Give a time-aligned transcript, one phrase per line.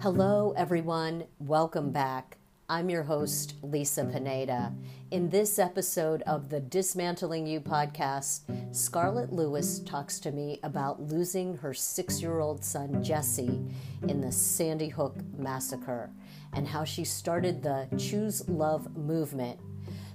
[0.00, 1.24] Hello, everyone.
[1.40, 2.36] Welcome back.
[2.68, 4.72] I'm your host, Lisa Pineda.
[5.10, 11.56] In this episode of the Dismantling You podcast, Scarlett Lewis talks to me about losing
[11.56, 13.60] her six year old son, Jesse,
[14.06, 16.10] in the Sandy Hook massacre
[16.52, 19.58] and how she started the Choose Love movement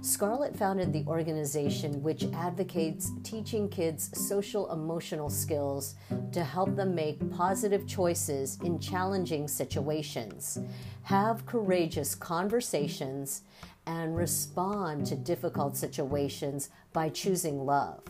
[0.03, 5.95] Scarlett founded the organization which advocates teaching kids social emotional skills
[6.33, 10.59] to help them make positive choices in challenging situations,
[11.03, 13.43] have courageous conversations,
[13.85, 18.03] and respond to difficult situations by choosing love.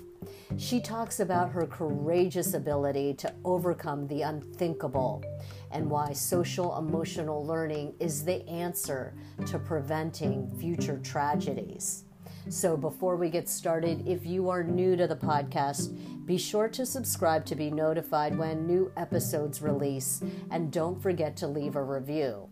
[0.57, 5.23] She talks about her courageous ability to overcome the unthinkable
[5.71, 9.13] and why social emotional learning is the answer
[9.47, 12.05] to preventing future tragedies.
[12.49, 16.85] So, before we get started, if you are new to the podcast, be sure to
[16.85, 20.21] subscribe to be notified when new episodes release,
[20.51, 22.49] and don't forget to leave a review.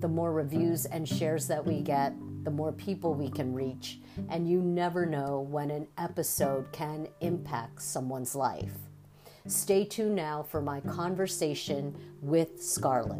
[0.00, 3.98] The more reviews and shares that we get, the more people we can reach,
[4.28, 8.74] and you never know when an episode can impact someone's life.
[9.46, 13.18] Stay tuned now for my conversation with Scarlett.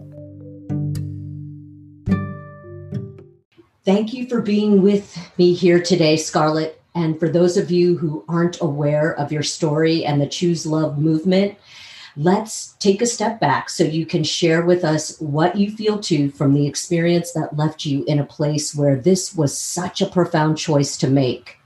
[3.84, 6.80] Thank you for being with me here today, Scarlett.
[6.94, 10.98] And for those of you who aren't aware of your story and the Choose Love
[10.98, 11.56] movement,
[12.16, 16.30] let's take a step back so you can share with us what you feel too
[16.30, 20.58] from the experience that left you in a place where this was such a profound
[20.58, 21.58] choice to make.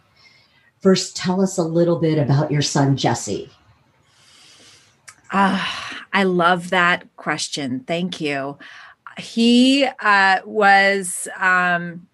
[0.80, 3.50] First, tell us a little bit about your son, Jesse.
[5.32, 7.80] Ah, I love that question.
[7.80, 8.56] Thank you.
[9.18, 12.06] He uh, was um,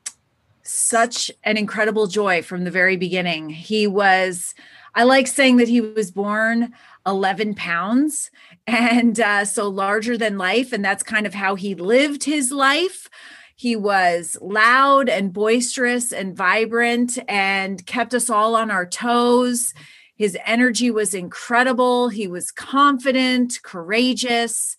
[0.62, 3.50] such an incredible joy from the very beginning.
[3.50, 4.55] He was,
[4.94, 6.72] I like saying that he was born
[7.06, 8.31] 11 pounds
[8.67, 10.72] and uh, so larger than life.
[10.72, 13.08] And that's kind of how he lived his life.
[13.56, 19.73] He was loud and boisterous and vibrant and kept us all on our toes.
[20.17, 22.08] His energy was incredible.
[22.08, 24.77] He was confident, courageous,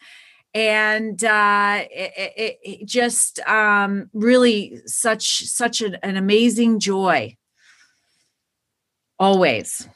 [0.53, 7.35] and uh, it, it, it just um, really such such an, an amazing joy.
[9.19, 9.87] Always.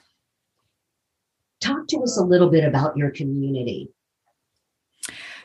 [1.59, 3.89] Talk to us a little bit about your community.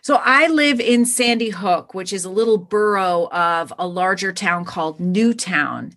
[0.02, 4.64] So I live in Sandy Hook, which is a little borough of a larger town
[4.64, 5.92] called Newtown.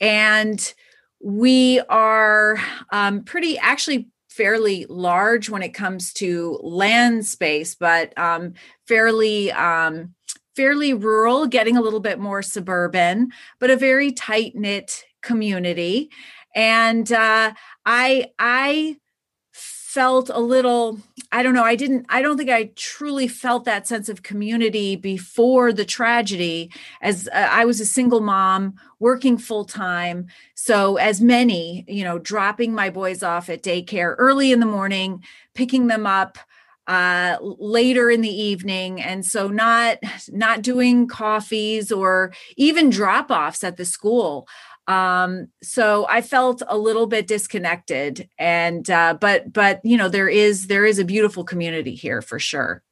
[0.00, 0.72] And
[1.20, 2.58] we are
[2.92, 8.54] um, pretty, actually, fairly large when it comes to land space, but um,
[8.88, 9.52] fairly.
[9.52, 10.14] Um,
[10.54, 16.10] fairly rural getting a little bit more suburban but a very tight knit community
[16.54, 17.50] and uh,
[17.86, 18.94] i i
[19.92, 20.98] felt a little
[21.32, 24.96] i don't know i didn't i don't think i truly felt that sense of community
[24.96, 26.70] before the tragedy
[27.02, 32.18] as uh, i was a single mom working full time so as many you know
[32.18, 36.38] dropping my boys off at daycare early in the morning picking them up
[36.86, 39.98] uh later in the evening and so not
[40.30, 44.48] not doing coffees or even drop offs at the school
[44.88, 50.28] um so i felt a little bit disconnected and uh but but you know there
[50.28, 52.82] is there is a beautiful community here for sure.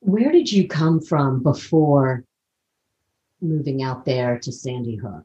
[0.00, 2.24] Where did you come from before
[3.40, 5.24] moving out there to sandy hook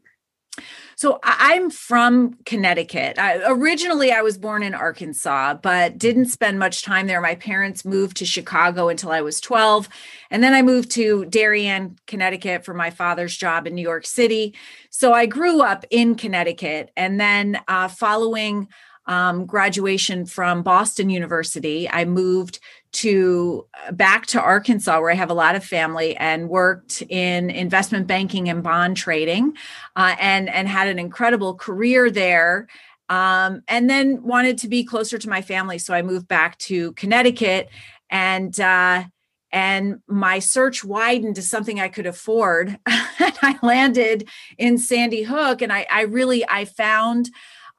[1.06, 3.20] so I'm from Connecticut.
[3.20, 7.22] I, originally, I was born in Arkansas, but didn't spend much time there.
[7.22, 9.88] My parents moved to Chicago until I was 12.
[10.32, 14.56] And then I moved to Darien, Connecticut for my father's job in New York City.
[14.90, 16.90] So I grew up in Connecticut.
[16.98, 18.68] And then uh, following
[19.06, 22.60] um, graduation from Boston University, I moved
[22.96, 27.50] to uh, back to Arkansas, where I have a lot of family, and worked in
[27.50, 29.54] investment banking and bond trading,
[29.96, 32.68] uh, and and had an incredible career there.
[33.08, 36.94] Um, and then wanted to be closer to my family, so I moved back to
[36.94, 37.70] Connecticut,
[38.10, 39.04] and uh,
[39.52, 42.80] and my search widened to something I could afford.
[42.86, 47.30] and I landed in Sandy Hook, and I, I really I found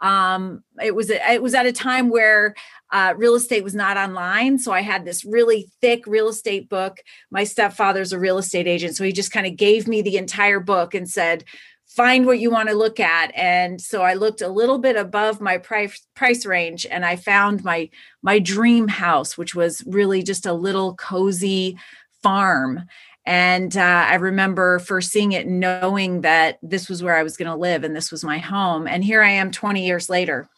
[0.00, 2.54] um, it was it was at a time where
[2.92, 6.98] uh, real estate was not online, so I had this really thick real estate book.
[7.30, 10.60] My stepfather's a real estate agent, so he just kind of gave me the entire
[10.60, 11.44] book and said,
[11.86, 15.40] "Find what you want to look at." And so I looked a little bit above
[15.40, 17.90] my price price range, and I found my
[18.22, 21.76] my dream house, which was really just a little cozy
[22.22, 22.86] farm
[23.26, 27.50] and uh, I remember first seeing it, knowing that this was where I was going
[27.50, 28.86] to live and this was my home.
[28.86, 30.48] And here I am 20 years later.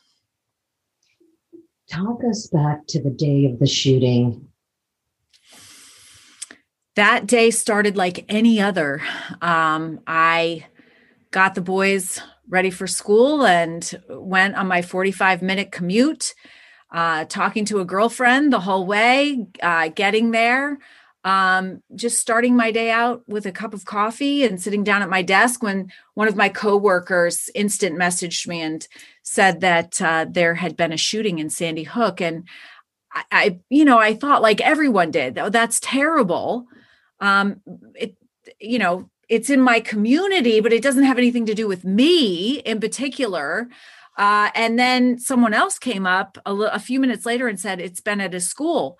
[1.90, 4.49] Talk us back to the day of the shooting.
[6.99, 9.00] that day started like any other.
[9.40, 10.67] Um, I
[11.31, 16.35] got the boys ready for school and went on my 45 minute commute,
[16.90, 20.79] uh, talking to a girlfriend the whole way, uh, getting there.
[21.25, 25.11] Um, just starting my day out with a cup of coffee and sitting down at
[25.11, 28.87] my desk when one of my coworkers instant messaged me and
[29.25, 32.20] said that uh, there had been a shooting in Sandy Hook.
[32.20, 32.47] And
[33.12, 36.67] I, I, you know, I thought like everyone did, oh, that's terrible.
[37.20, 37.61] Um,
[37.94, 38.17] it,
[38.61, 42.61] you know, it's in my community, but it doesn't have anything to do with me
[42.61, 43.69] in particular.
[44.17, 47.81] Uh, and then someone else came up a, l- a few minutes later and said
[47.81, 48.99] it's been at a school.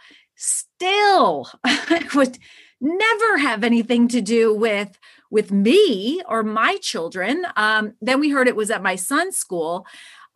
[0.81, 1.51] Still,
[2.15, 2.39] would
[2.81, 4.99] never have anything to do with
[5.31, 7.45] with me or my children.
[7.57, 9.87] Um, then we heard it was at my son's school,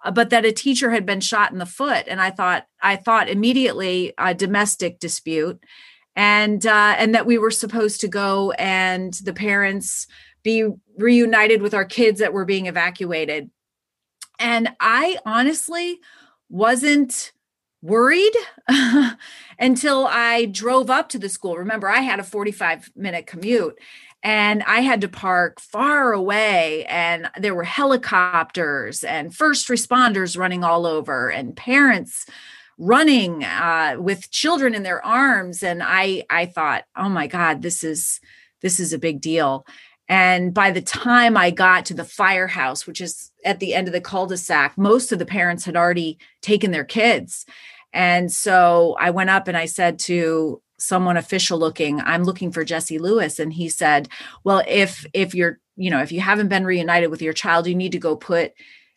[0.05, 2.97] uh, but that a teacher had been shot in the foot, and I thought I
[2.97, 5.62] thought immediately a domestic dispute
[6.17, 10.06] and uh, and that we were supposed to go and the parents
[10.43, 10.69] be
[10.99, 13.50] reunited with our kids that were being evacuated
[14.39, 16.00] and i honestly
[16.49, 17.33] wasn't
[17.82, 18.32] worried
[19.58, 21.58] until i drove up to the school.
[21.58, 23.79] Remember i had a 45 minute commute
[24.23, 30.62] and i had to park far away and there were helicopters and first responders running
[30.62, 32.26] all over and parents
[32.79, 37.84] running uh, with children in their arms and i i thought oh my god this
[37.84, 38.20] is
[38.61, 39.67] this is a big deal
[40.12, 43.94] and by the time i got to the firehouse which is at the end of
[43.94, 47.47] the cul-de-sac most of the parents had already taken their kids.
[47.94, 52.64] And so i went up and i said to someone official looking i'm looking for
[52.64, 53.38] jesse lewis.
[53.38, 54.09] And he said
[54.44, 57.75] well if if you're you know if you haven't been reunited with your child you
[57.75, 58.53] need to go put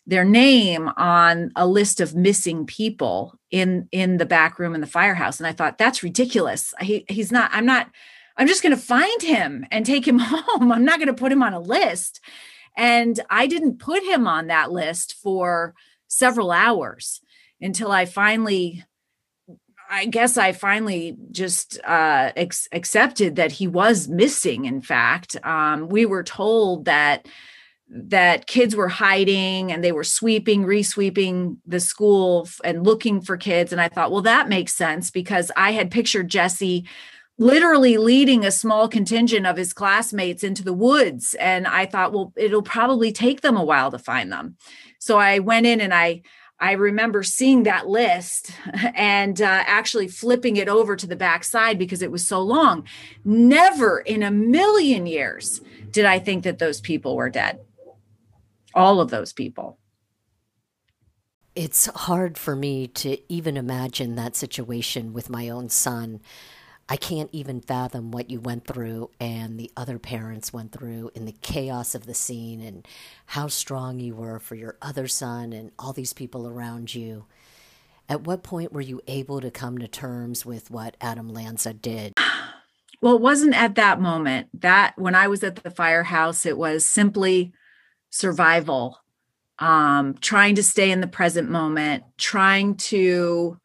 [0.08, 4.88] their name on a list of missing people in in the back room in the
[4.88, 5.40] firehouse.
[5.40, 6.74] And i thought that's ridiculous.
[6.82, 7.90] He, he's not i'm not
[8.38, 10.72] i'm just going to find him and take him home.
[10.72, 12.20] I'm not going to put him on a list.
[12.78, 15.74] And i didn't put him on that list for
[16.08, 17.22] several hours
[17.62, 18.84] until i finally
[19.90, 25.36] i guess i finally just uh, ex- accepted that he was missing in fact.
[25.46, 27.28] Um, we were told that
[27.88, 33.72] that kids were hiding and they were sweeping, resweeping the school and looking for kids.
[33.72, 36.86] And I thought, well, that makes sense because I had pictured Jesse
[37.38, 41.34] literally leading a small contingent of his classmates into the woods.
[41.36, 44.56] And I thought, well, it'll probably take them a while to find them.
[45.00, 46.22] So I went in and I
[46.58, 48.52] I remember seeing that list
[48.96, 52.88] and uh, actually flipping it over to the back side because it was so long.
[53.26, 55.60] Never in a million years
[55.92, 57.60] did I think that those people were dead
[58.76, 59.80] all of those people.
[61.56, 66.20] It's hard for me to even imagine that situation with my own son.
[66.88, 71.26] I can't even fathom what you went through and the other parents went through in
[71.26, 72.88] the chaos of the scene and
[73.26, 77.26] how strong you were for your other son and all these people around you.
[78.08, 82.14] At what point were you able to come to terms with what Adam Lanza did?
[83.02, 84.48] Well, it wasn't at that moment.
[84.62, 87.52] That when I was at the firehouse, it was simply
[88.10, 89.00] survival,
[89.60, 93.60] um, trying to stay in the present moment, trying to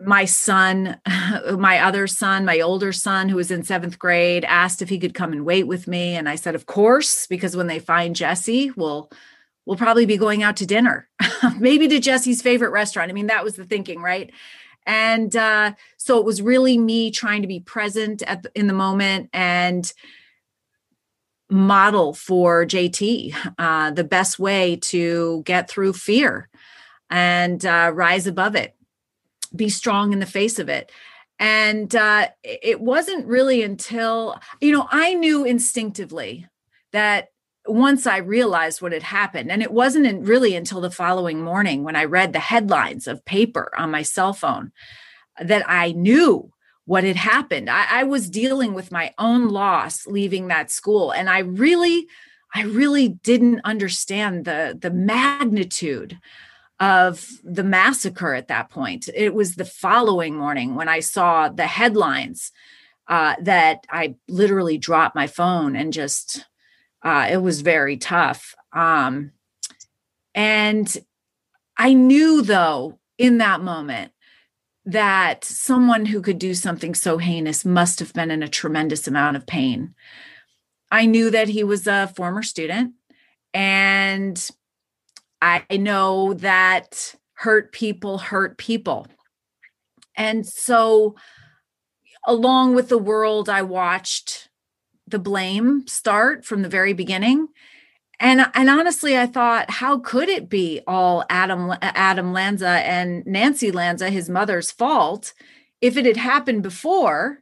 [0.00, 1.00] my son,
[1.58, 5.14] my other son, my older son, who was in seventh grade, asked if he could
[5.14, 6.14] come and wait with me.
[6.14, 9.10] And I said, of course, because when they find Jesse, we'll
[9.66, 11.08] we'll probably be going out to dinner,
[11.58, 13.10] maybe to Jesse's favorite restaurant.
[13.10, 14.30] I mean, that was the thinking, right?
[14.86, 18.74] And uh, so it was really me trying to be present at the, in the
[18.74, 19.90] moment and
[21.50, 26.48] model for JT, uh, the best way to get through fear
[27.10, 28.74] and uh, rise above it,
[29.54, 30.90] be strong in the face of it.
[31.38, 36.46] And uh, it wasn't really until, you know, I knew instinctively
[36.92, 37.28] that
[37.66, 41.96] once I realized what had happened, and it wasn't really until the following morning when
[41.96, 44.70] I read the headlines of paper on my cell phone
[45.40, 46.52] that I knew
[46.84, 47.70] what had happened.
[47.70, 51.12] I, I, was dealing with my own loss leaving that school.
[51.12, 52.06] And I really,
[52.54, 56.18] I really didn't understand the, the magnitude
[56.80, 59.08] of the massacre at that point.
[59.14, 62.52] It was the following morning when I saw the headlines
[63.06, 66.44] uh, that I literally dropped my phone and just,
[67.02, 68.54] uh, it was very tough.
[68.72, 69.32] Um,
[70.34, 70.96] and
[71.76, 74.12] I knew though in that moment
[74.84, 79.36] that someone who could do something so heinous must have been in a tremendous amount
[79.36, 79.94] of pain.
[80.90, 82.92] I knew that he was a former student,
[83.52, 84.50] and
[85.42, 89.06] I know that hurt people hurt people.
[90.16, 91.16] And so
[92.26, 94.48] along with the world, I watched
[95.06, 97.48] the blame start from the very beginning.
[98.20, 103.70] And, and honestly, I thought, how could it be all Adam Adam Lanza and Nancy
[103.70, 105.34] Lanza, his mother's fault,
[105.80, 107.40] if it had happened before?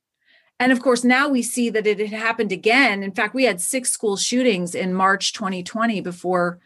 [0.59, 3.03] And of course, now we see that it had happened again.
[3.03, 6.59] In fact, we had six school shootings in March 2020 before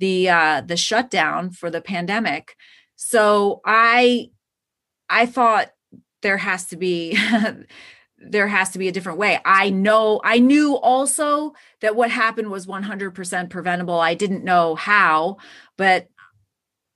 [0.00, 2.56] the uh, the shutdown for the pandemic.
[2.96, 4.30] So I
[5.08, 5.70] I thought
[6.22, 7.16] there has to be
[8.20, 9.40] there has to be a different way.
[9.44, 13.98] I know, I knew also that what happened was 100% preventable.
[13.98, 15.38] I didn't know how,
[15.78, 16.08] but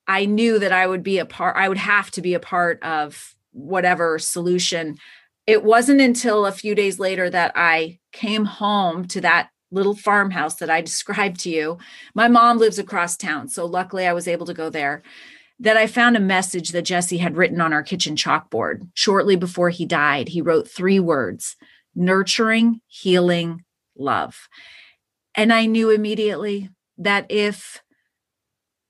[0.06, 2.82] I knew that I would be a part, I would have to be a part
[2.82, 4.99] of whatever solution.
[5.46, 10.54] It wasn't until a few days later that I came home to that little farmhouse
[10.57, 11.78] that I described to you.
[12.14, 13.49] My mom lives across town.
[13.49, 15.02] So luckily I was able to go there
[15.61, 18.88] that I found a message that Jesse had written on our kitchen chalkboard.
[18.95, 21.57] Shortly before he died, he wrote three words
[21.95, 23.62] nurturing, healing,
[23.97, 24.49] love.
[25.37, 27.81] And I knew immediately that if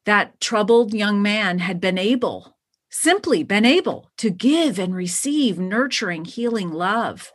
[0.07, 2.57] that troubled young man had been able,
[2.91, 7.33] simply been able to give and receive nurturing, healing love,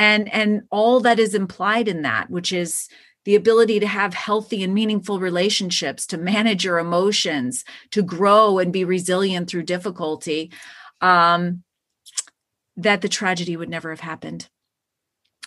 [0.00, 2.88] and and all that is implied in that, which is
[3.26, 8.72] the ability to have healthy and meaningful relationships, to manage your emotions, to grow and
[8.72, 10.50] be resilient through difficulty,
[11.02, 11.62] um,
[12.78, 14.48] that the tragedy would never have happened.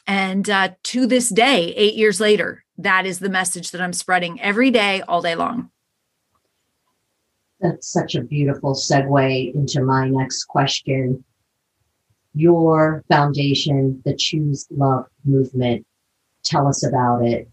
[0.05, 4.39] And uh, to this day, eight years later, that is the message that I'm spreading
[4.39, 5.71] every day, all day long.
[7.59, 11.23] That's such a beautiful segue into my next question.
[12.33, 15.85] Your foundation, the Choose Love movement,
[16.43, 17.49] tell us about it.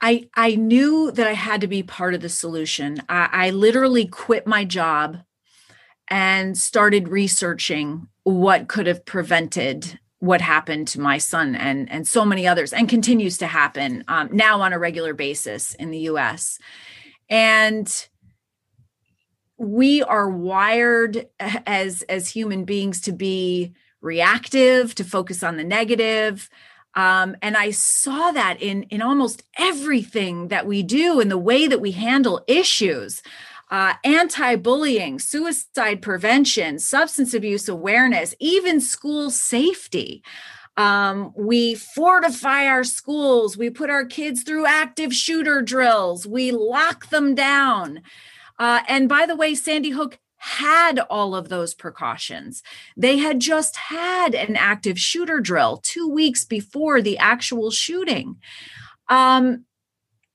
[0.00, 3.02] I I knew that I had to be part of the solution.
[3.08, 5.18] I, I literally quit my job
[6.08, 12.24] and started researching what could have prevented what happened to my son and and so
[12.24, 16.58] many others and continues to happen um, now on a regular basis in the us
[17.30, 18.08] and
[19.58, 26.48] we are wired as as human beings to be reactive to focus on the negative
[26.94, 31.66] um, and I saw that in in almost everything that we do in the way
[31.66, 33.22] that we handle issues.
[33.70, 40.22] Uh, anti-bullying, suicide prevention, substance abuse awareness, even school safety.
[40.78, 43.58] Um, we fortify our schools.
[43.58, 46.26] We put our kids through active shooter drills.
[46.26, 48.00] We lock them down.
[48.58, 52.62] Uh, and by the way, Sandy Hook had all of those precautions.
[52.96, 58.36] They had just had an active shooter drill two weeks before the actual shooting.
[59.08, 59.64] Um,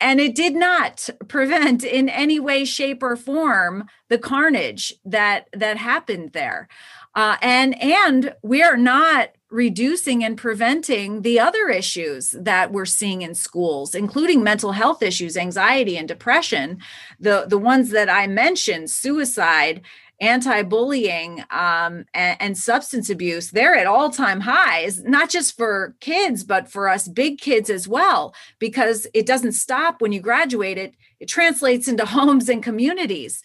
[0.01, 5.77] and it did not prevent in any way shape or form the carnage that that
[5.77, 6.67] happened there
[7.15, 13.21] uh, and and we are not reducing and preventing the other issues that we're seeing
[13.21, 16.79] in schools including mental health issues anxiety and depression.
[17.19, 19.81] The the ones that i mentioned suicide
[20.21, 26.71] anti-bullying um, and, and, substance abuse they're at all-time highs not just for kids but
[26.71, 31.29] for us big kids as well because it doesn't stop when you graduate it it
[31.29, 33.41] translates into homes and communities.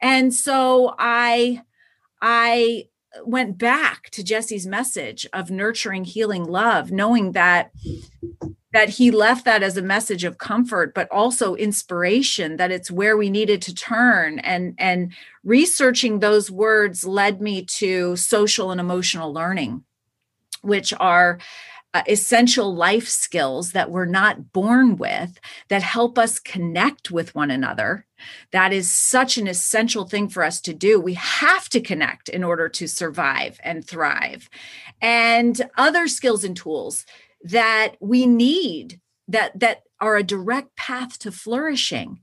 [0.00, 1.62] And so i
[2.22, 2.88] i
[3.24, 7.70] went back to Jesse's message of nurturing, healing love, knowing that
[8.74, 13.16] that he left that as a message of comfort but also inspiration that it's where
[13.16, 14.38] we needed to turn.
[14.40, 15.12] And and
[15.42, 19.84] researching those words led me to social and emotional learning
[20.62, 21.38] which are
[21.94, 27.50] uh, essential life skills that we're not born with that help us connect with one
[27.50, 28.06] another.
[28.52, 31.00] That is such an essential thing for us to do.
[31.00, 34.50] We have to connect in order to survive and thrive.
[35.00, 37.06] And other skills and tools
[37.42, 42.20] that we need that that are a direct path to flourishing.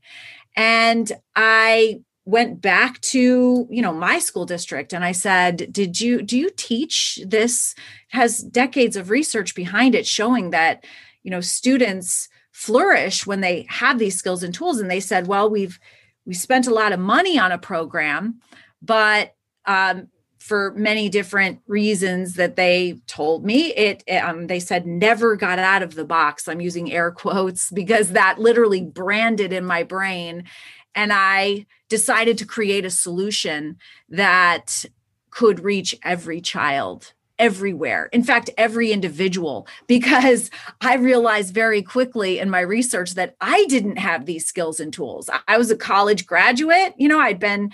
[0.55, 6.24] And I went back to you know my school district and i said did you
[6.24, 7.75] do you teach this?
[8.10, 10.86] Has decades of research behind it showing that
[11.24, 14.79] you know students flourish when they have these skills and tools?
[14.79, 15.79] And they said well we've
[16.25, 18.39] we spent a lot of money on a program
[18.82, 20.08] but um,
[20.39, 25.82] for many different reasons that they told me it um, they said never got out
[25.84, 26.48] of the box.
[26.48, 30.46] I'm using air quotes because that literally branded in my brain
[30.95, 33.77] and I decided to create a solution
[34.09, 34.85] that
[35.29, 38.09] could reach every child everywhere.
[38.13, 40.49] In fact, every individual, because
[40.81, 45.29] I realized very quickly in my research that I didn't have these skills and tools.
[45.47, 47.71] I was a college graduate, you know, I'd been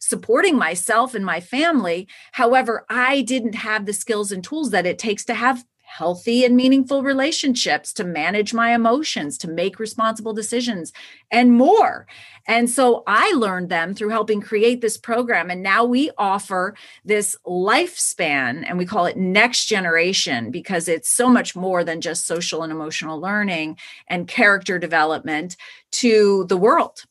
[0.00, 2.06] supporting myself and my family.
[2.32, 5.64] However, I didn't have the skills and tools that it takes to have
[5.96, 10.92] healthy and meaningful relationships, to manage my emotions, to make responsible decisions,
[11.30, 12.04] and more.
[12.48, 15.50] And so I learned them through helping create this program.
[15.50, 16.74] And now we offer
[17.04, 22.26] this lifespan, and we call it next generation because it's so much more than just
[22.26, 25.56] social and emotional learning and character development
[25.92, 27.04] to the world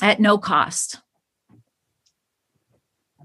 [0.00, 1.02] at no cost.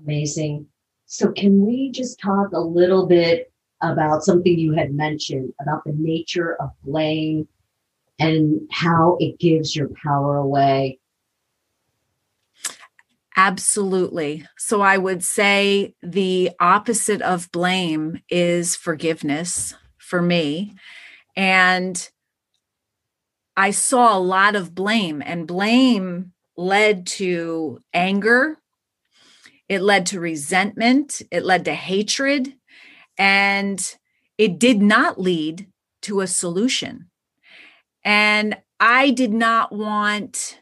[0.03, 0.67] Amazing.
[1.05, 3.50] So, can we just talk a little bit
[3.81, 7.47] about something you had mentioned about the nature of blame
[8.19, 10.99] and how it gives your power away.
[13.35, 14.45] Absolutely.
[14.57, 20.75] So I would say the opposite of blame is forgiveness for me.
[21.35, 22.09] And
[23.55, 28.57] I saw a lot of blame, and blame led to anger,
[29.67, 32.53] it led to resentment, it led to hatred,
[33.21, 33.97] and
[34.39, 35.67] it did not lead
[36.01, 37.07] to a solution.
[38.03, 40.59] And I did not want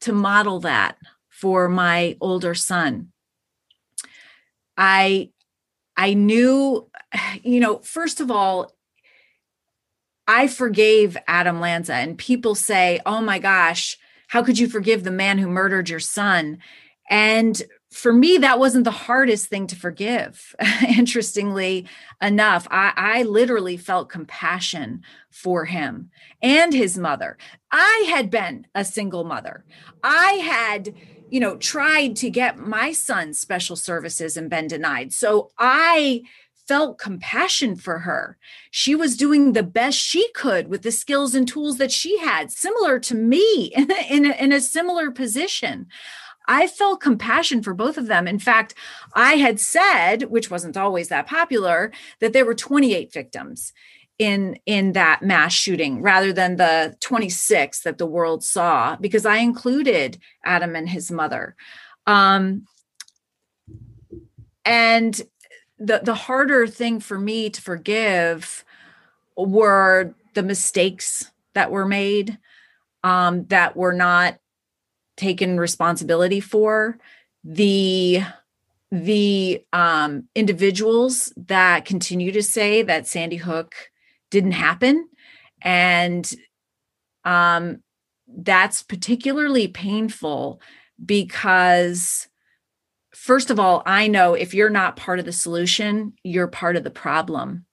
[0.00, 0.96] to model that
[1.28, 3.12] for my older son.
[4.78, 5.28] I
[5.98, 6.88] I knew
[7.42, 8.72] you know first of all
[10.26, 13.98] I forgave Adam Lanza and people say, "Oh my gosh,
[14.28, 16.58] how could you forgive the man who murdered your son?"
[17.10, 20.54] And for me, that wasn't the hardest thing to forgive.
[20.88, 21.86] Interestingly
[22.20, 26.10] enough, I, I, literally felt compassion for him
[26.42, 27.38] and his mother.
[27.72, 29.64] I had been a single mother.
[30.02, 30.94] I had,
[31.30, 35.14] you know, tried to get my son special services and been denied.
[35.14, 36.22] So I
[36.68, 38.36] felt compassion for her.
[38.70, 42.52] She was doing the best she could with the skills and tools that she had,
[42.52, 45.86] similar to me in a, in a, in a similar position.
[46.48, 48.26] I felt compassion for both of them.
[48.26, 48.74] In fact,
[49.14, 53.72] I had said, which wasn't always that popular, that there were 28 victims
[54.18, 59.36] in in that mass shooting rather than the 26 that the world saw because I
[59.36, 61.54] included Adam and his mother.
[62.06, 62.66] Um,
[64.64, 65.20] and
[65.78, 68.64] the the harder thing for me to forgive
[69.36, 72.38] were the mistakes that were made
[73.04, 74.38] um, that were not
[75.18, 76.98] taken responsibility for
[77.44, 78.22] the
[78.90, 83.74] the um, individuals that continue to say that sandy hook
[84.30, 85.06] didn't happen.
[85.60, 86.30] And
[87.24, 87.82] um,
[88.26, 90.62] that's particularly painful
[91.04, 92.28] because
[93.14, 96.84] first of all i know if you're not part of the solution you're part of
[96.84, 97.64] the problem.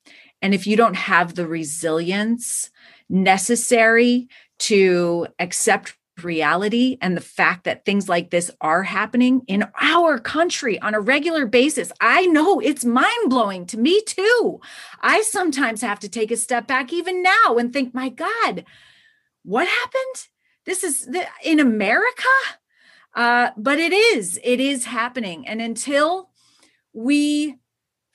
[0.42, 2.70] And if you don't have the resilience
[3.10, 4.28] necessary
[4.60, 10.80] to accept reality and the fact that things like this are happening in our country
[10.82, 11.92] on a regular basis.
[12.02, 14.60] I know it's mind blowing to me too.
[15.02, 18.66] I sometimes have to take a step back even now and think, my God,
[19.44, 20.28] what happened?
[20.66, 22.24] This is the, in America?
[23.14, 25.48] Uh, but it is, it is happening.
[25.48, 26.32] And until
[26.92, 27.56] we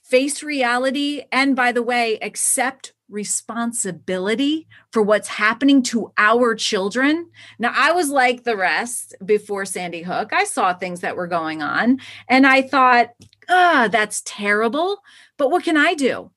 [0.03, 7.29] face reality and, by the way, accept responsibility for what's happening to our children.
[7.59, 10.33] Now, I was like the rest before Sandy Hook.
[10.33, 13.11] I saw things that were going on and I thought,
[13.49, 14.99] ah, oh, that's terrible.
[15.37, 16.31] But what can I do?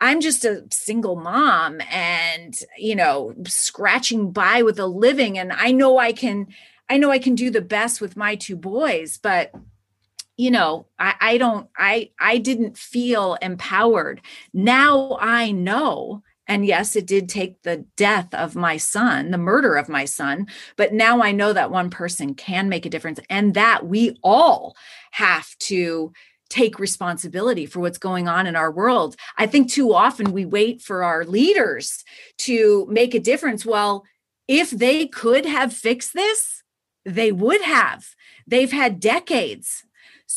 [0.00, 5.38] I'm just a single mom and, you know, scratching by with a living.
[5.38, 6.48] And I know I can,
[6.90, 9.52] I know I can do the best with my two boys, but
[10.36, 14.20] you know I, I don't i i didn't feel empowered.
[14.52, 19.76] Now i know and yes it did take the death of my son the murder
[19.76, 23.54] of my son but now i know that one person can make a difference and
[23.54, 24.76] that we all
[25.12, 26.12] have to
[26.50, 29.16] take responsibility for what's going on in our world.
[29.36, 32.04] I think too often we wait for our leaders
[32.38, 33.64] to make a difference.
[33.64, 34.04] Well
[34.46, 36.62] if they could have fixed this
[37.06, 38.06] they would have.
[38.46, 39.84] They've had decades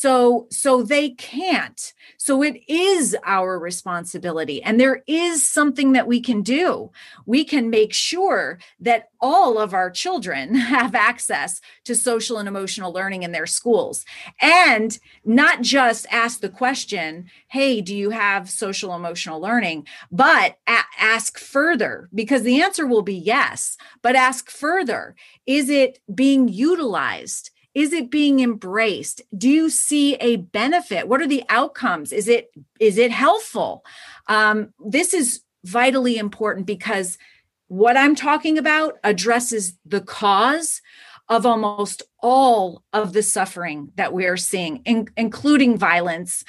[0.00, 1.92] so so they can't.
[2.18, 6.92] So it is our responsibility and there is something that we can do.
[7.26, 12.92] We can make sure that all of our children have access to social and emotional
[12.92, 14.04] learning in their schools
[14.40, 19.84] and not just ask the question hey do you have social emotional learning?
[20.12, 23.76] But a- ask further because the answer will be yes.
[24.00, 25.16] But ask further.
[25.44, 29.22] Is it being utilized is it being embraced?
[29.36, 31.06] Do you see a benefit?
[31.06, 32.12] What are the outcomes?
[32.12, 33.84] Is it is it helpful?
[34.26, 37.18] Um, this is vitally important because
[37.66, 40.80] what i'm talking about addresses the cause
[41.28, 46.44] of almost all of the suffering that we are seeing, in, including violence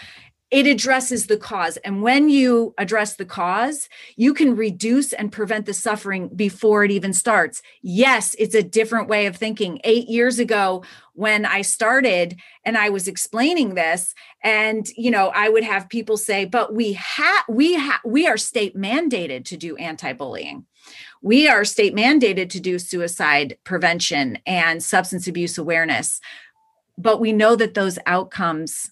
[0.52, 1.78] it addresses the cause.
[1.78, 6.92] And when you address the cause, you can reduce and prevent the suffering before it
[6.92, 7.62] even starts.
[7.82, 9.80] Yes, it's a different way of thinking.
[9.84, 10.84] Eight years ago,
[11.14, 16.18] when I started and I was explaining this, and you know, I would have people
[16.18, 20.66] say, but we have we have we are state mandated to do anti-bullying.
[21.22, 26.22] We are state mandated to do suicide prevention and substance abuse awareness.
[26.98, 28.92] But we know that those outcomes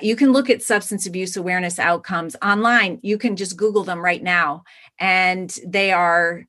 [0.00, 2.98] you can look at substance abuse awareness outcomes online.
[3.02, 4.64] You can just Google them right now,
[4.98, 6.46] and they are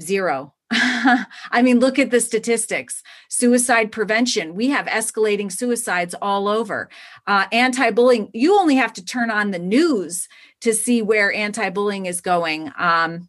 [0.00, 0.54] zero.
[0.72, 3.02] I mean, look at the statistics.
[3.28, 6.88] Suicide prevention, we have escalating suicides all over.
[7.26, 10.28] Uh, anti bullying, you only have to turn on the news
[10.62, 12.72] to see where anti bullying is going.
[12.76, 13.28] Um,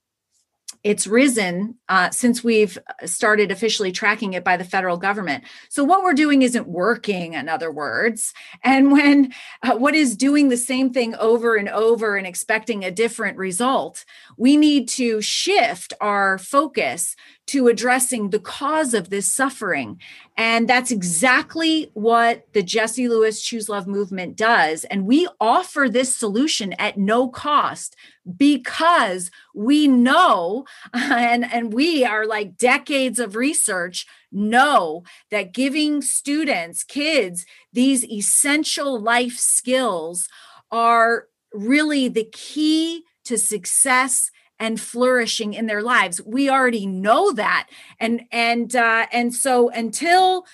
[0.83, 5.43] it's risen uh, since we've started officially tracking it by the federal government.
[5.69, 8.33] So what we're doing isn't working, in other words.
[8.63, 12.91] And when uh, what is doing the same thing over and over and expecting a
[12.91, 14.05] different result,
[14.37, 17.15] we need to shift our focus
[17.47, 19.99] to addressing the cause of this suffering.
[20.35, 24.83] And that's exactly what the Jesse Lewis Choose Love movement does.
[24.85, 27.95] And we offer this solution at no cost
[28.35, 36.83] because we know, and, and we are like decades of research know that giving students,
[36.83, 40.27] kids, these essential life skills
[40.69, 46.21] are really the key to success and flourishing in their lives.
[46.25, 47.69] We already know that.
[47.99, 50.45] And and uh, and so until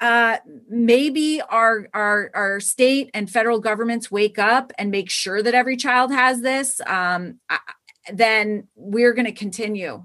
[0.00, 0.36] uh,
[0.68, 5.76] maybe our our our state and federal governments wake up and make sure that every
[5.76, 7.40] child has this um,
[8.12, 10.04] then we're going to continue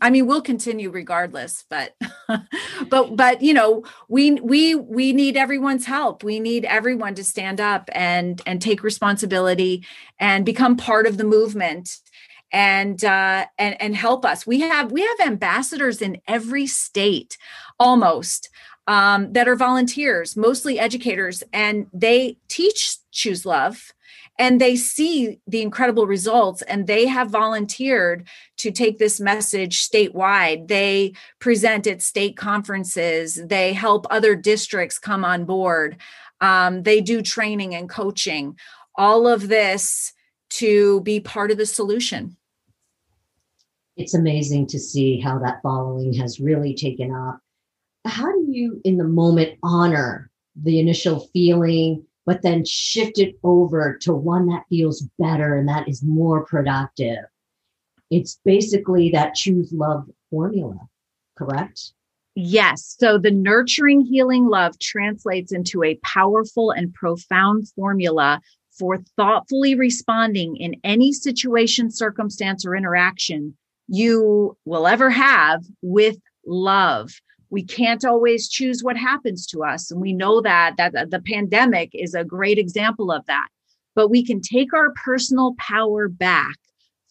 [0.00, 1.94] I mean, we'll continue regardless, but
[2.88, 6.24] but but you know, we we we need everyone's help.
[6.24, 9.84] We need everyone to stand up and and take responsibility
[10.18, 11.98] and become part of the movement
[12.52, 14.46] and uh and and help us.
[14.46, 17.36] We have we have ambassadors in every state
[17.78, 18.48] almost
[18.86, 23.92] um that are volunteers, mostly educators and they teach choose love
[24.40, 28.26] and they see the incredible results and they have volunteered
[28.56, 30.66] to take this message statewide.
[30.66, 33.34] They present at state conferences.
[33.34, 35.98] They help other districts come on board.
[36.40, 38.56] Um, they do training and coaching.
[38.96, 40.14] All of this
[40.54, 42.38] to be part of the solution.
[43.98, 47.40] It's amazing to see how that following has really taken up.
[48.06, 53.98] How do you in the moment honor the initial feeling but then shift it over
[54.02, 57.24] to one that feels better and that is more productive.
[58.08, 60.78] It's basically that choose love formula,
[61.36, 61.90] correct?
[62.36, 62.94] Yes.
[63.00, 68.40] So the nurturing healing love translates into a powerful and profound formula
[68.78, 73.56] for thoughtfully responding in any situation, circumstance, or interaction
[73.88, 76.16] you will ever have with
[76.46, 77.10] love
[77.50, 79.90] we can't always choose what happens to us.
[79.90, 83.48] And we know that that the pandemic is a great example of that.
[83.94, 86.56] But we can take our personal power back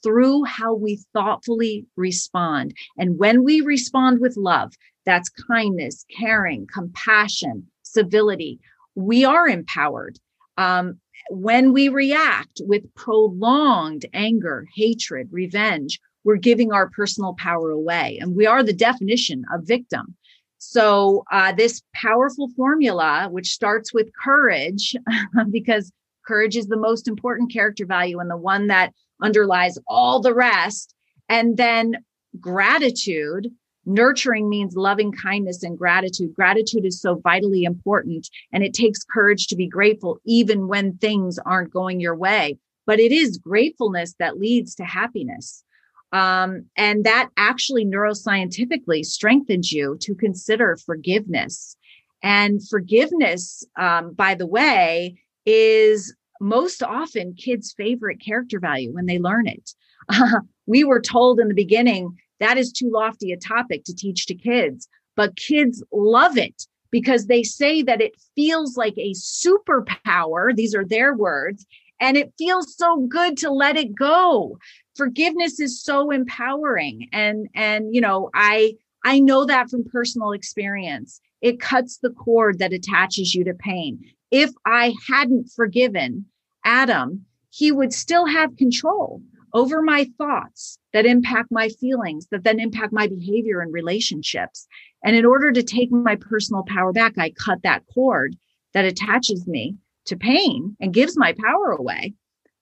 [0.01, 2.73] through how we thoughtfully respond.
[2.97, 4.73] And when we respond with love
[5.05, 8.59] that's kindness caring compassion civility
[8.95, 10.19] we are empowered.
[10.57, 10.99] Um,
[11.29, 18.19] when we react with prolonged anger hatred revenge we're giving our personal power away.
[18.21, 20.15] And we are the definition of victim
[20.59, 24.93] so, uh, this powerful formula, which starts with courage,
[25.51, 25.91] because
[26.27, 28.93] courage is the most important character value and the one that
[29.23, 30.93] underlies all the rest,
[31.29, 31.95] and then
[32.39, 33.47] gratitude.
[33.85, 36.35] Nurturing means loving kindness and gratitude.
[36.35, 41.39] Gratitude is so vitally important, and it takes courage to be grateful, even when things
[41.45, 42.57] aren't going your way.
[42.85, 45.63] But it is gratefulness that leads to happiness.
[46.11, 51.75] Um, and that actually neuroscientifically strengthens you to consider forgiveness.
[52.23, 59.19] And forgiveness, um, by the way, is most often kids' favorite character value when they
[59.19, 59.73] learn it.
[60.09, 64.25] Uh, we were told in the beginning that is too lofty a topic to teach
[64.25, 70.55] to kids, but kids love it because they say that it feels like a superpower.
[70.55, 71.65] These are their words.
[71.99, 74.57] And it feels so good to let it go.
[74.95, 77.09] Forgiveness is so empowering.
[77.11, 78.73] And and you know i
[79.05, 81.19] i know that from personal experience.
[81.41, 83.99] It cuts the cord that attaches you to pain.
[84.31, 86.25] If i hadn't forgiven
[86.65, 89.21] adam he would still have control
[89.53, 94.67] over my thoughts that impact my feelings, that then impact my behavior and relationships.
[95.03, 98.35] And in order to take my personal power back, I cut that cord
[98.73, 99.75] that attaches me
[100.09, 102.13] to pain and gives my power away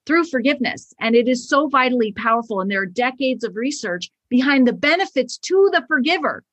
[0.06, 0.94] through forgiveness.
[1.00, 2.62] And it is so vitally powerful.
[2.62, 6.44] And there are decades of research behind the benefits to the forgiver.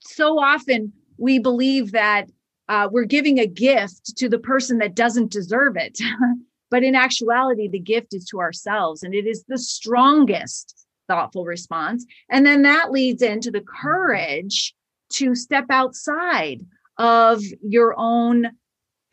[0.00, 2.28] So often we believe that
[2.68, 5.98] uh, we're giving a gift to the person that doesn't deserve it.
[6.70, 12.06] but in actuality, the gift is to ourselves, and it is the strongest thoughtful response.
[12.30, 14.74] And then that leads into the courage
[15.10, 16.62] to step outside
[16.98, 18.50] of your own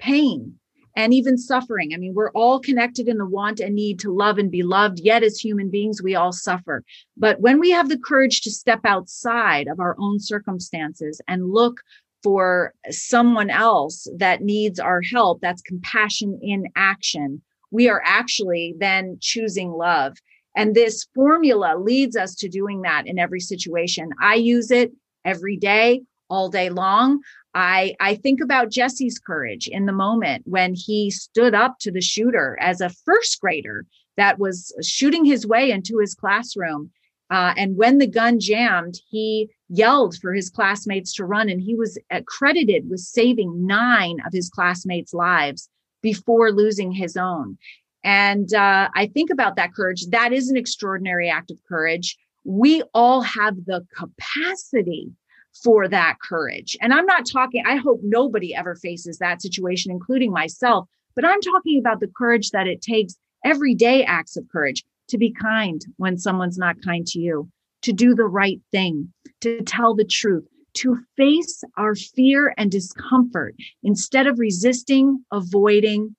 [0.01, 0.55] pain
[0.95, 1.91] and even suffering.
[1.93, 4.99] I mean, we're all connected in the want and need to love and be loved,
[4.99, 6.83] yet as human beings, we all suffer.
[7.15, 11.79] But when we have the courage to step outside of our own circumstances and look
[12.23, 17.41] for someone else that needs our help, that's compassion in action.
[17.71, 20.17] We are actually then choosing love.
[20.55, 24.09] And this formula leads us to doing that in every situation.
[24.21, 24.91] I use it
[25.23, 27.21] every day, all day long.
[27.53, 32.01] I, I think about Jesse's courage in the moment when he stood up to the
[32.01, 33.85] shooter as a first grader
[34.17, 36.91] that was shooting his way into his classroom.
[37.29, 41.75] Uh, and when the gun jammed, he yelled for his classmates to run, and he
[41.75, 45.69] was credited with saving nine of his classmates' lives
[46.01, 47.57] before losing his own.
[48.03, 50.07] And uh, I think about that courage.
[50.07, 52.17] That is an extraordinary act of courage.
[52.43, 55.11] We all have the capacity
[55.53, 56.77] for that courage.
[56.81, 61.41] And I'm not talking, I hope nobody ever faces that situation, including myself, but I'm
[61.41, 66.17] talking about the courage that it takes everyday acts of courage to be kind when
[66.17, 67.49] someone's not kind to you,
[67.81, 69.11] to do the right thing,
[69.41, 76.15] to tell the truth, to face our fear and discomfort instead of resisting, avoiding,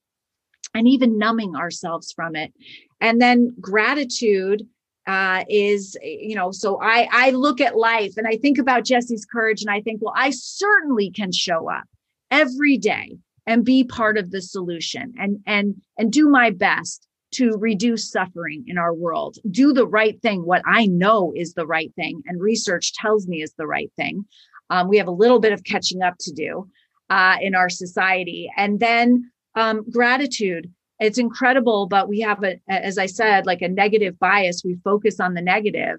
[0.74, 2.52] and even numbing ourselves from it.
[3.00, 4.62] And then gratitude
[5.06, 9.24] uh, is you know so i i look at life and i think about jesse's
[9.24, 11.84] courage and i think well i certainly can show up
[12.30, 17.56] every day and be part of the solution and and and do my best to
[17.58, 19.38] reduce suffering in our world.
[19.50, 20.44] Do the right thing.
[20.44, 24.24] What i know is the right thing and research tells me is the right thing.
[24.70, 26.68] Um, we have a little bit of catching up to do
[27.10, 28.50] uh, in our society.
[28.56, 33.68] And then um, gratitude it's incredible but we have a as i said like a
[33.68, 34.62] negative bias.
[34.64, 35.98] We focus on the negative.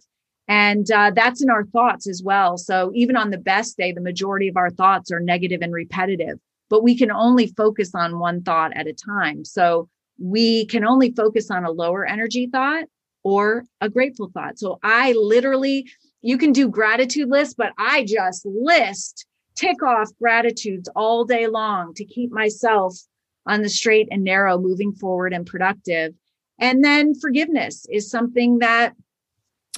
[0.49, 2.57] And uh, that's in our thoughts as well.
[2.57, 6.39] So even on the best day the majority of our thoughts are negative and repetitive
[6.69, 9.45] but we can only focus on one thought at a time.
[9.45, 9.89] So
[10.19, 12.85] we can only focus on a lower energy thought
[13.23, 14.57] or a grateful thought.
[14.59, 15.87] So i literally
[16.21, 21.93] you can do gratitude lists but i just list tick off gratitudes all day long
[21.93, 22.97] to keep myself
[23.45, 26.13] on the straight and narrow, moving forward and productive.
[26.59, 28.93] And then forgiveness is something that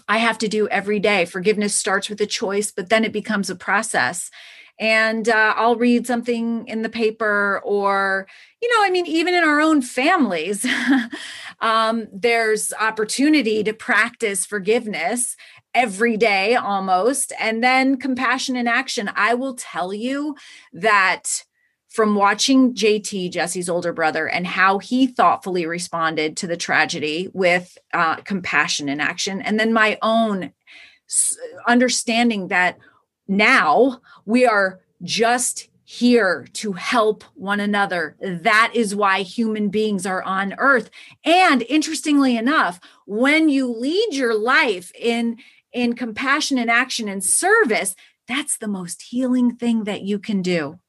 [0.08, 1.25] I have to do every day.
[1.25, 4.30] Forgiveness starts with a choice, but then it becomes a process.
[4.80, 8.28] And uh, I'll read something in the paper, or,
[8.62, 10.65] you know, I mean, even in our own families,
[11.62, 15.38] um, there's opportunity to practice forgiveness
[15.73, 17.32] every day almost.
[17.39, 19.10] And then compassion in action.
[19.15, 20.36] I will tell you
[20.73, 21.43] that
[21.95, 27.77] from watching JT, Jesse's older brother, and how he thoughtfully responded to the tragedy with
[27.93, 30.51] uh, compassion and action, and then my own
[31.67, 32.77] understanding that
[33.29, 38.17] now we are just here to help one another.
[38.19, 40.89] That is why human beings are on earth.
[41.23, 45.38] And interestingly enough, when you lead your life in
[45.71, 47.95] in compassion and action and service,
[48.27, 50.79] that's the most healing thing that you can do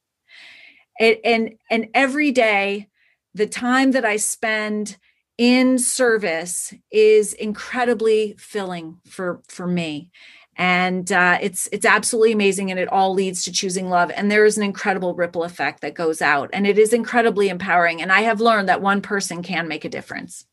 [0.99, 2.87] it, and and every day
[3.33, 4.97] the time that i spend
[5.37, 10.11] in service is incredibly filling for for me.
[10.59, 14.11] And uh, it's it's absolutely amazing and it all leads to choosing love.
[14.15, 18.01] And there is an incredible ripple effect that goes out and it is incredibly empowering.
[18.01, 20.45] And i have learned that one person can make a difference.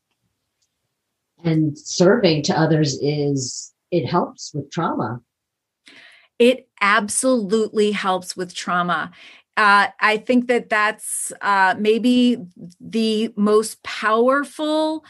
[1.43, 5.21] And serving to others is it helps with trauma.
[6.37, 9.11] It absolutely helps with trauma
[9.57, 12.37] uh, I think that that's uh, maybe
[12.79, 15.05] the most powerful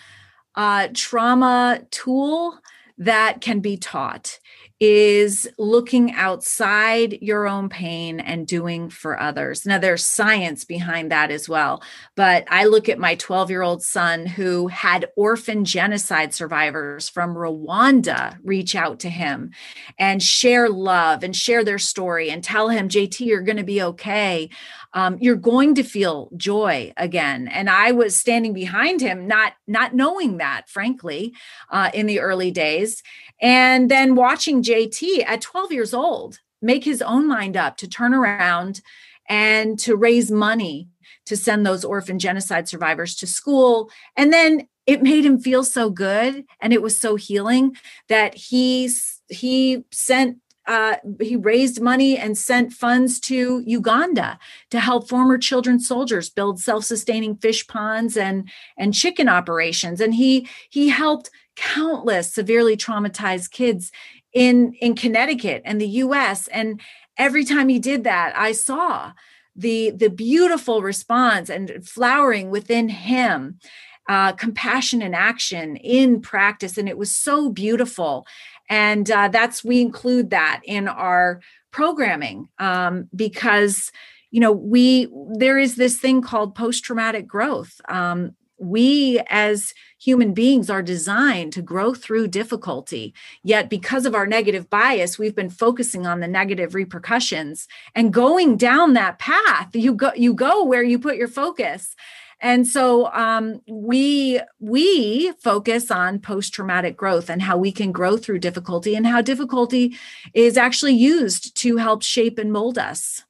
[0.56, 2.60] uh, trauma tool
[2.98, 4.40] that can be taught
[4.82, 9.66] is looking outside your own pain and doing for others.
[9.66, 11.82] Now, there's science behind that as well.
[12.16, 17.36] But I look at my 12 year old son who had orphan genocide survivors from
[17.36, 19.52] Rwanda reach out to him
[19.98, 23.82] and share love and share their story and tell him, JT, you're going to be
[23.82, 24.50] okay.
[24.94, 29.94] Um, you're going to feel joy again and i was standing behind him not not
[29.94, 31.34] knowing that frankly
[31.70, 33.04] uh, in the early days
[33.42, 38.14] and then watching JT at 12 years old make his own mind up to turn
[38.14, 38.82] around
[39.28, 40.88] and to raise money
[41.26, 43.90] to send those orphan genocide survivors to school.
[44.16, 47.76] And then it made him feel so good and it was so healing
[48.08, 48.90] that he
[49.30, 50.38] he sent
[50.68, 54.40] uh, he raised money and sent funds to Uganda
[54.72, 60.02] to help former children soldiers build self-sustaining fish ponds and and chicken operations.
[60.02, 63.92] And he he helped countless severely traumatized kids
[64.34, 66.82] in in Connecticut and the US and
[67.18, 69.14] every time he did that I saw
[69.56, 73.60] the the beautiful response and flowering within him
[74.08, 76.78] uh, compassion and action in practice.
[76.78, 78.28] And it was so beautiful
[78.70, 83.92] and uh, that's we include that in our programming um, because
[84.32, 87.80] you know we there is this thing called post-traumatic growth.
[87.90, 94.26] Um, we as human beings are designed to grow through difficulty yet because of our
[94.26, 97.68] negative bias we've been focusing on the negative repercussions.
[97.96, 101.96] And going down that path you go you go where you put your focus
[102.42, 108.18] and so um, we we focus on post traumatic growth and how we can grow
[108.18, 109.96] through difficulty and how difficulty
[110.34, 113.24] is actually used to help shape and mold us.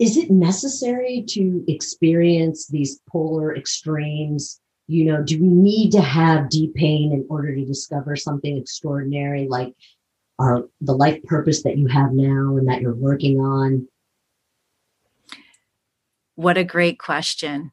[0.00, 4.60] Is it necessary to experience these polar extremes?
[4.86, 9.46] You know do we need to have deep pain in order to discover something extraordinary
[9.48, 9.74] like
[10.38, 13.86] our the life purpose that you have now and that you're working on
[16.34, 17.72] what a great question.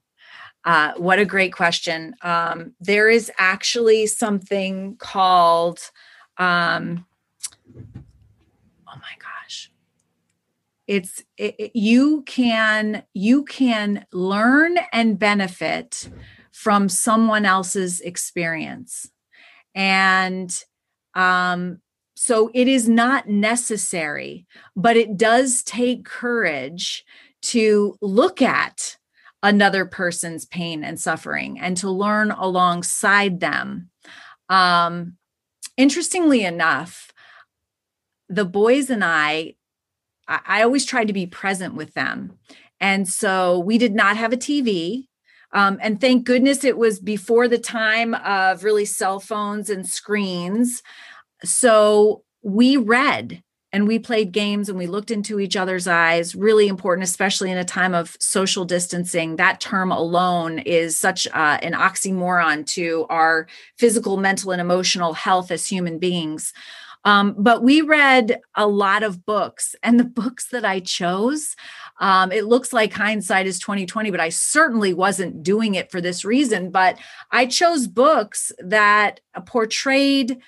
[0.63, 2.15] Uh, what a great question.
[2.21, 5.80] Um, there is actually something called
[6.38, 7.06] um,
[7.76, 9.71] oh my gosh.
[10.88, 16.10] It's it, it, you can you can learn and benefit
[16.52, 19.10] from someone else's experience.
[19.74, 20.63] And
[21.13, 21.80] um
[22.15, 24.45] so it is not necessary
[24.76, 27.04] but it does take courage
[27.42, 28.98] to look at
[29.44, 33.90] another person's pain and suffering and to learn alongside them
[34.50, 35.18] um
[35.78, 37.12] interestingly enough
[38.30, 39.56] the boys and i
[40.28, 42.38] I, always tried to be present with them.
[42.80, 45.08] And so we did not have a TV.
[45.54, 50.82] Um, and thank goodness it was before the time of really cell phones and screens.
[51.44, 56.68] So we read and we played games and we looked into each other's eyes really
[56.68, 61.74] important especially in a time of social distancing that term alone is such uh, an
[61.74, 66.54] oxymoron to our physical mental and emotional health as human beings
[67.04, 71.56] um, but we read a lot of books, and the books that I chose,
[72.00, 76.24] um, it looks like hindsight is 2020, but I certainly wasn't doing it for this
[76.24, 76.70] reason.
[76.70, 77.00] But
[77.32, 80.40] I chose books that portrayed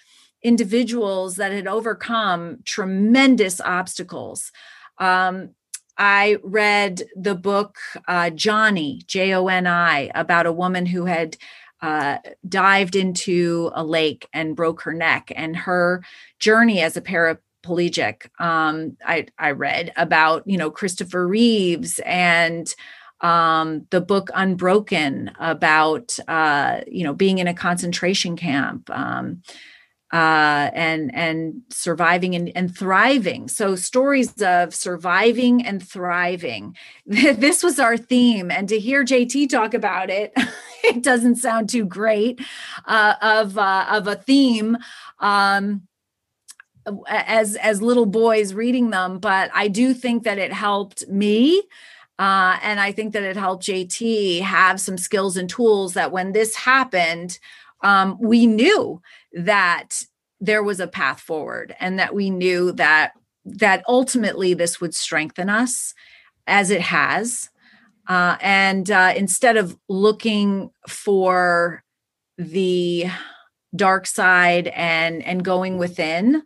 [0.43, 4.51] individuals that had overcome tremendous obstacles.
[4.99, 5.51] Um,
[5.97, 7.77] I read the book
[8.07, 11.37] uh, Joni, J O N I, about a woman who had
[11.81, 16.03] uh, dived into a lake and broke her neck, and her
[16.39, 18.29] journey as a paraplegic.
[18.39, 22.73] Um, I, I read about you know Christopher Reeves and
[23.21, 28.89] um, the book Unbroken about uh, you know being in a concentration camp.
[28.89, 29.43] Um,
[30.13, 33.47] uh, and and surviving and, and thriving.
[33.47, 36.77] So stories of surviving and thriving.
[37.07, 40.31] this was our theme, and to hear JT talk about it,
[40.83, 42.39] it doesn't sound too great
[42.85, 44.77] uh, of uh, of a theme.
[45.19, 45.87] Um,
[47.07, 51.59] as as little boys reading them but i do think that it helped me
[52.19, 56.33] uh, and i think that it helped jt have some skills and tools that when
[56.33, 57.39] this happened
[57.83, 59.01] um, we knew
[59.33, 60.03] that
[60.39, 63.13] there was a path forward and that we knew that
[63.45, 65.93] that ultimately this would strengthen us
[66.47, 67.49] as it has.
[68.07, 71.83] Uh, and uh, instead of looking for
[72.37, 73.05] the
[73.75, 76.43] dark side and and going within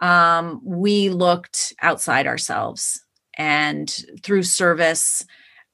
[0.00, 3.02] um, we looked outside ourselves
[3.38, 5.24] and through service.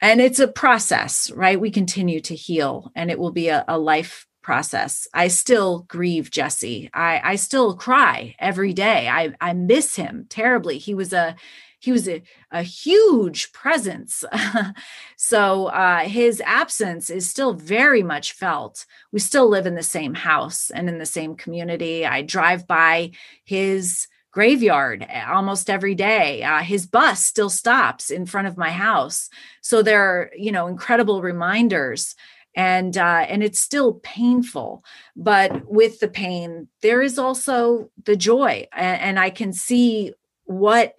[0.01, 1.61] And it's a process right?
[1.61, 5.09] We continue to heal and it will be a, a life process.
[5.15, 6.91] I still grieve Jesse.
[6.93, 9.09] I, I still cry every day.
[9.09, 10.79] I, I miss him terribly.
[10.79, 11.37] He was a
[11.79, 12.23] he was a,
[12.53, 14.25] a huge presence.
[15.17, 18.87] so uh, his absence is still very much felt.
[19.11, 22.07] We still live in the same house and in the same community.
[22.07, 23.11] I drive by
[23.45, 26.45] his graveyard eh, almost every day.
[26.45, 29.29] Uh, his bus still stops in front of my house.
[29.61, 32.15] So there are, you know, incredible reminders
[32.55, 34.85] and uh, and it's still painful
[35.17, 40.13] but with the pain there is also the joy and, and i can see
[40.45, 40.95] what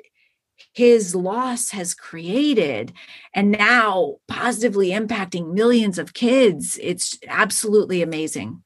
[0.73, 2.93] his loss has created
[3.33, 6.79] and now positively impacting millions of kids.
[6.81, 8.63] It's absolutely amazing.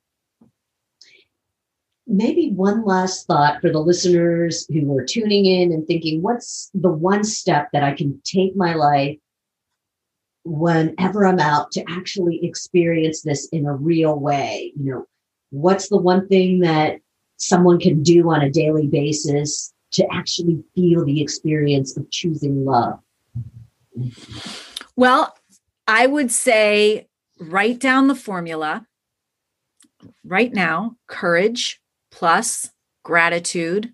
[2.09, 6.91] Maybe one last thought for the listeners who are tuning in and thinking, what's the
[6.91, 9.17] one step that I can take my life
[10.47, 14.71] whenever I'm out to actually experience this in a real way?
[14.75, 15.05] You know,
[15.51, 16.99] what's the one thing that
[17.37, 22.99] someone can do on a daily basis to actually feel the experience of choosing love?
[24.95, 25.35] Well,
[25.87, 27.07] I would say
[27.39, 28.85] write down the formula
[30.23, 31.79] right now courage
[32.11, 32.71] plus
[33.03, 33.93] gratitude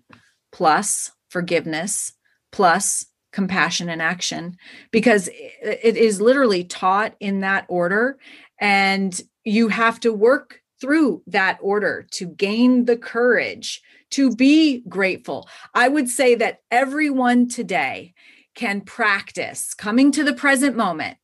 [0.52, 2.12] plus forgiveness
[2.52, 4.56] plus compassion and action
[4.92, 8.16] because it is literally taught in that order
[8.60, 15.48] and you have to work through that order to gain the courage to be grateful.
[15.74, 18.14] I would say that everyone today
[18.54, 21.18] can practice coming to the present moment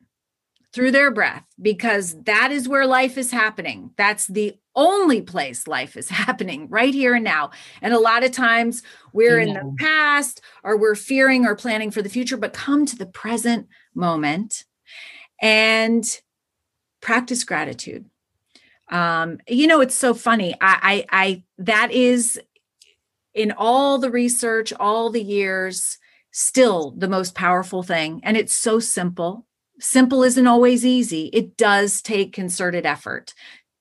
[0.73, 3.93] through their breath because that is where life is happening.
[3.97, 7.51] That's the only place life is happening right here and now.
[7.83, 12.03] And a lot of times we're in the past or we're fearing or planning for
[12.03, 14.65] the future, but come to the present moment
[15.41, 16.05] and
[17.01, 18.07] practice gratitude.
[18.89, 20.55] Um, you know, it's so funny.
[20.61, 22.41] I, I, I that is
[23.35, 25.99] in all the research, all the years,
[26.33, 28.21] still the most powerful thing.
[28.25, 29.47] And it's so simple.
[29.79, 31.31] Simple isn't always easy.
[31.33, 33.33] It does take concerted effort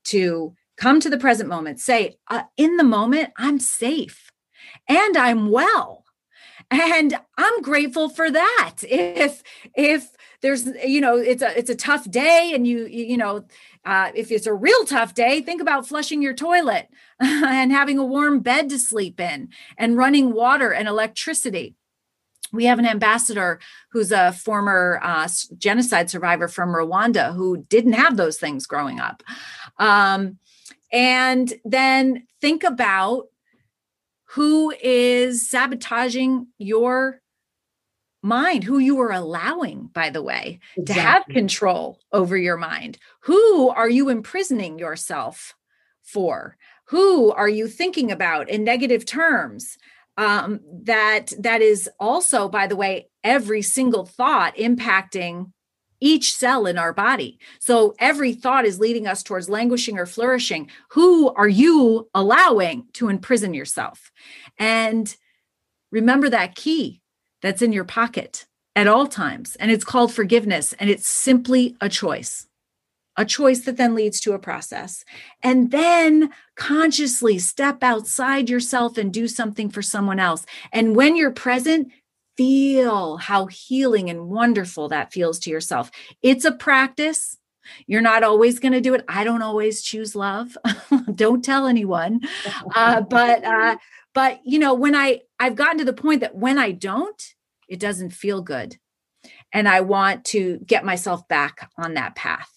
[0.05, 4.31] to come to the present moment, say, uh, in the moment, I'm safe
[4.87, 6.05] and I'm well.
[6.71, 8.75] And I'm grateful for that.
[8.83, 9.43] If,
[9.75, 10.09] if,
[10.41, 13.43] there's you know it's a it's a tough day and you you know
[13.83, 16.87] uh, if it's a real tough day think about flushing your toilet
[17.19, 21.75] and having a warm bed to sleep in and running water and electricity
[22.51, 23.59] we have an ambassador
[23.91, 25.27] who's a former uh,
[25.57, 29.21] genocide survivor from Rwanda who didn't have those things growing up.
[29.77, 30.39] Um,
[30.91, 33.25] and then think about
[34.29, 37.21] who is sabotaging your
[38.21, 40.85] mind, who you are allowing, by the way, exactly.
[40.85, 42.97] to have control over your mind.
[43.21, 45.55] Who are you imprisoning yourself
[46.03, 46.57] for?
[46.85, 49.77] Who are you thinking about in negative terms?
[50.17, 55.51] Um, that that is also, by the way, every single thought impacting
[56.01, 57.39] each cell in our body.
[57.59, 60.69] So every thought is leading us towards languishing or flourishing.
[60.89, 64.11] Who are you allowing to imprison yourself?
[64.57, 65.15] And
[65.91, 67.01] remember that key
[67.41, 68.45] that's in your pocket
[68.75, 69.55] at all times.
[69.57, 70.73] And it's called forgiveness.
[70.79, 72.47] And it's simply a choice,
[73.17, 75.03] a choice that then leads to a process.
[75.43, 80.45] And then consciously step outside yourself and do something for someone else.
[80.71, 81.91] And when you're present,
[82.39, 85.91] feel how healing and wonderful that feels to yourself.
[86.21, 87.37] It's a practice.
[87.85, 89.03] You're not always going to do it.
[89.09, 90.57] I don't always choose love.
[91.15, 92.21] don't tell anyone.
[92.73, 93.75] Uh, but uh,
[94.13, 97.35] but you know when i i've gotten to the point that when i don't
[97.67, 98.77] it doesn't feel good
[99.53, 102.51] and i want to get myself back on that path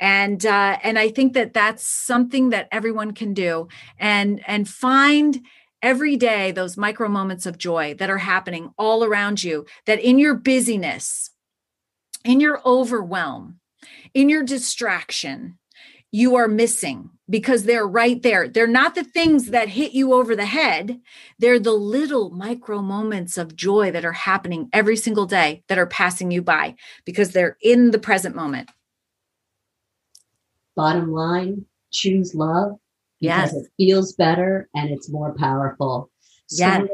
[0.00, 3.68] and uh, and i think that that's something that everyone can do
[3.98, 5.40] and and find
[5.82, 10.18] every day those micro moments of joy that are happening all around you that in
[10.18, 11.30] your busyness
[12.24, 13.58] in your overwhelm
[14.14, 15.58] in your distraction
[16.12, 18.48] you are missing because they're right there.
[18.48, 21.00] They're not the things that hit you over the head.
[21.38, 25.86] They're the little micro moments of joy that are happening every single day that are
[25.86, 28.70] passing you by because they're in the present moment.
[30.76, 32.78] Bottom line, choose love
[33.20, 33.54] yes.
[33.54, 36.10] it feels better and it's more powerful.
[36.46, 36.88] So yes.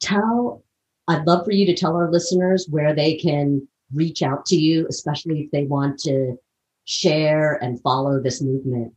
[0.00, 0.62] tell
[1.08, 4.86] I'd love for you to tell our listeners where they can reach out to you,
[4.88, 6.38] especially if they want to
[6.84, 8.94] share and follow this movement?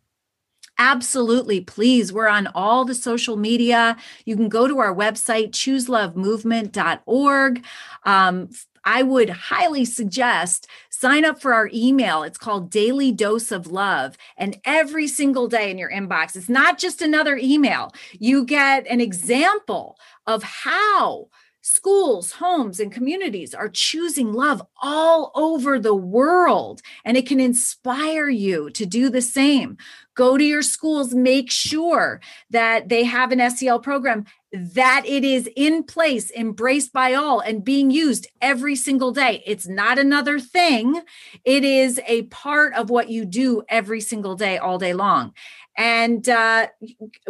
[0.78, 1.62] Absolutely.
[1.62, 2.12] Please.
[2.12, 3.95] We're on all the social media.
[4.26, 7.64] You can go to our website, chooselovemovement.org.
[8.03, 8.49] Um,
[8.86, 12.24] I would highly suggest sign up for our email.
[12.24, 14.18] It's called Daily Dose of Love.
[14.38, 17.94] And every single day in your inbox, it's not just another email.
[18.14, 21.30] You get an example of how
[21.62, 26.82] schools, homes, and communities are choosing love all over the world.
[27.04, 29.78] And it can inspire you to do the same.
[30.16, 35.49] Go to your schools, make sure that they have an SEL program, that it is
[35.55, 39.43] in place, embraced by all, and being used every single day.
[39.45, 41.01] It's not another thing,
[41.43, 45.34] it is a part of what you do every single day, all day long
[45.78, 46.68] and uh,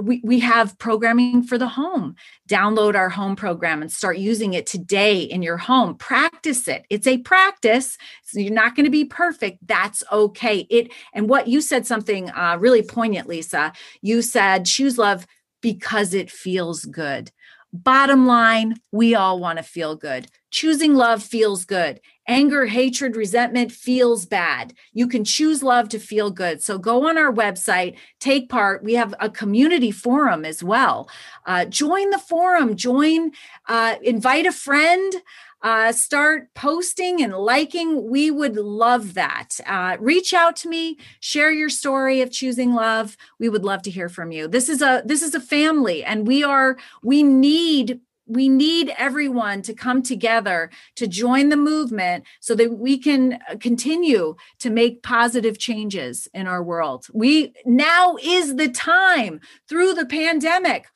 [0.01, 2.15] we, we have programming for the home.
[2.47, 5.95] Download our home program and start using it today in your home.
[5.95, 6.85] Practice it.
[6.89, 9.65] It's a practice so you're not going to be perfect.
[9.67, 10.67] That's okay.
[10.69, 13.73] It and what you said something uh, really poignant lisa.
[14.01, 15.25] You said choose love
[15.61, 17.31] because it feels good.
[17.73, 20.27] Bottom line we all want to feel good.
[20.51, 24.73] Choosing love feels good Anger, hatred, resentment feels bad.
[24.93, 26.63] You can choose love to feel good.
[26.63, 28.83] So go on our website, take part.
[28.83, 31.07] We have a community forum as well.
[31.45, 33.31] Uh, join the forum, join,
[33.67, 35.13] uh, invite a friend.
[35.61, 38.07] Uh, start posting and liking.
[38.07, 39.59] We would love that.
[39.65, 43.17] Uh, reach out to me, share your story of choosing love.
[43.39, 44.47] We would love to hear from you.
[44.47, 49.61] This is a this is a family, and we are we need we need everyone
[49.63, 55.03] to come together to join the movement so that we can uh, continue to make
[55.03, 57.07] positive changes in our world.
[57.13, 60.87] We now is the time through the pandemic.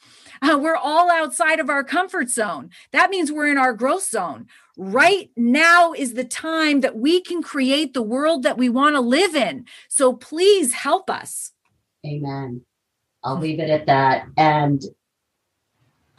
[0.41, 2.69] Uh, we're all outside of our comfort zone.
[2.91, 4.47] That means we're in our growth zone.
[4.77, 9.01] Right now is the time that we can create the world that we want to
[9.01, 9.65] live in.
[9.89, 11.51] So please help us.
[12.05, 12.61] Amen.
[13.23, 14.27] I'll leave it at that.
[14.37, 14.81] And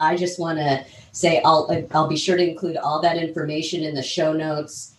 [0.01, 3.95] I just want to say I'll I'll be sure to include all that information in
[3.95, 4.95] the show notes.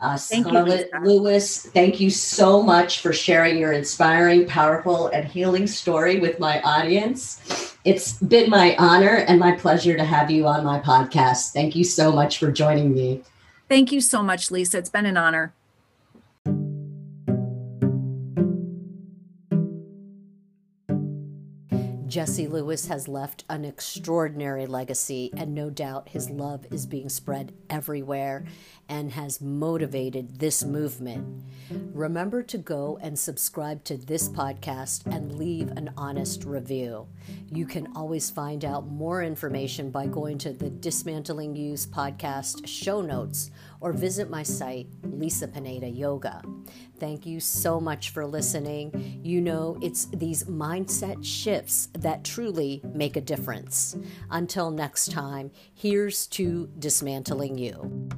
[0.00, 5.66] Uh, Scarlett you, Lewis, thank you so much for sharing your inspiring, powerful, and healing
[5.66, 7.78] story with my audience.
[7.84, 11.52] It's been my honor and my pleasure to have you on my podcast.
[11.52, 13.22] Thank you so much for joining me.
[13.68, 14.78] Thank you so much, Lisa.
[14.78, 15.54] It's been an honor.
[22.14, 27.52] Jesse Lewis has left an extraordinary legacy, and no doubt his love is being spread
[27.68, 28.44] everywhere
[28.88, 31.42] and has motivated this movement.
[31.92, 37.08] Remember to go and subscribe to this podcast and leave an honest review.
[37.50, 43.00] You can always find out more information by going to the Dismantling You's podcast show
[43.00, 43.50] notes
[43.84, 46.40] or visit my site, Lisa Pineda Yoga.
[46.98, 49.20] Thank you so much for listening.
[49.22, 53.94] You know, it's these mindset shifts that truly make a difference.
[54.30, 58.08] Until next time, here's to dismantling you.